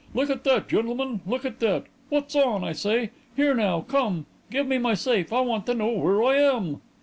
Look 0.15 0.31
at 0.31 0.43
that, 0.45 0.67
gentlemen; 0.67 1.21
look 1.27 1.45
at 1.45 1.59
that. 1.59 1.83
What's 2.09 2.35
on, 2.35 2.63
I 2.63 2.71
say? 2.71 3.11
Here 3.35 3.53
now, 3.53 3.81
come; 3.81 4.25
give 4.49 4.65
me 4.65 4.79
my 4.79 4.95
safe. 4.95 5.31
I 5.31 5.41
want 5.41 5.67
to 5.67 5.75
know 5.75 5.91
where 5.91 6.23
I 6.23 6.37
am." 6.37 6.81